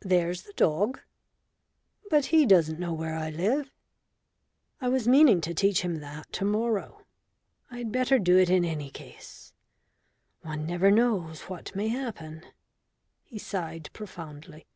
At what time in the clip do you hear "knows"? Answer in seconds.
10.90-11.42